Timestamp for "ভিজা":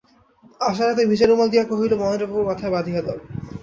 1.11-1.25